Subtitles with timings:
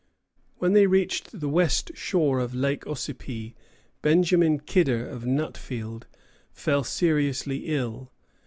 [0.57, 3.53] When they reached the west shore of Lake Ossipee,
[4.01, 6.05] Benjamin Kidder, of Nutfield,
[6.51, 8.11] fell seriously ill.